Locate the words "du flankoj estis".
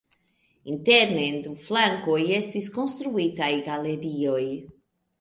1.49-2.73